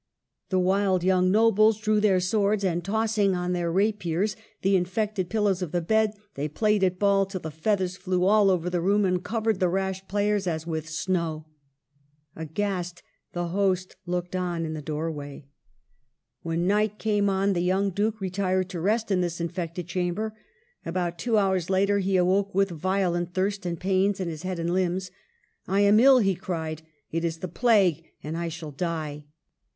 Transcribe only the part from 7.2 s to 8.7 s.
till the feathers flew all over